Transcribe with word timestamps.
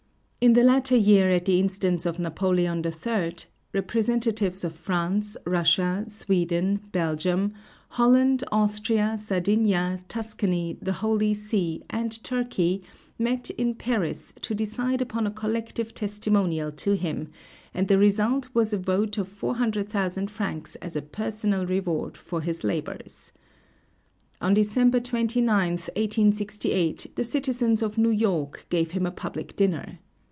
In 0.43 0.53
the 0.53 0.63
latter 0.63 0.95
year, 0.95 1.29
at 1.29 1.45
the 1.45 1.59
instance 1.59 2.03
of 2.03 2.17
Napoleon 2.17 2.83
III, 2.83 3.35
representatives 3.73 4.63
of 4.63 4.73
France, 4.73 5.37
Russia, 5.45 6.03
Sweden, 6.07 6.79
Belgium, 6.91 7.53
Holland, 7.89 8.43
Austria, 8.51 9.19
Sardinia, 9.19 9.99
Tuscany, 10.07 10.79
the 10.81 10.93
Holy 10.93 11.35
See, 11.35 11.83
and 11.91 12.11
Turkey 12.23 12.81
met 13.19 13.51
in 13.51 13.75
Paris 13.75 14.33
to 14.41 14.55
decide 14.55 14.99
upon 14.99 15.27
a 15.27 15.29
collective 15.31 15.93
testimonial 15.93 16.71
to 16.71 16.95
him, 16.95 17.27
and 17.71 17.87
the 17.87 17.99
result 17.99 18.47
was 18.51 18.73
a 18.73 18.79
vote 18.79 19.19
of 19.19 19.27
400,000 19.27 20.31
francs 20.31 20.73
as 20.77 20.95
a 20.95 21.03
personal 21.03 21.67
reward 21.67 22.17
for 22.17 22.41
his 22.41 22.63
labors. 22.63 23.31
On 24.41 24.55
December 24.55 24.99
29th, 24.99 25.41
1868, 25.93 27.11
the 27.13 27.23
citizens 27.23 27.83
of 27.83 27.99
New 27.99 28.09
York 28.09 28.65
gave 28.71 28.89
him 28.93 29.05
a 29.05 29.11
public 29.11 29.55
dinner. 29.55 29.99